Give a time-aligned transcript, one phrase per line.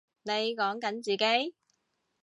[0.23, 1.55] 你講緊自己？